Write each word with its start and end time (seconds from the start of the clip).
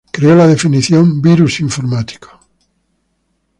Creó 0.11 0.35
la 0.35 0.47
definición 0.47 1.21
de 1.21 1.29
"virus 1.29 1.59
informático". 1.59 2.29